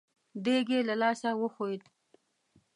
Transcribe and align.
دېګ 0.43 0.67
يې 0.75 0.79
له 0.87 0.95
لاسه 1.01 1.29
وښوېد. 1.39 1.81